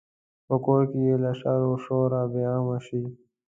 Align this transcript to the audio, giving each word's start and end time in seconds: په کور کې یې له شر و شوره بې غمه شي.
په 0.47 0.55
کور 0.65 0.81
کې 0.91 0.99
یې 1.07 1.15
له 1.23 1.31
شر 1.39 1.61
و 1.69 1.73
شوره 1.85 2.21
بې 2.31 2.43
غمه 2.53 2.77
شي. 2.85 3.03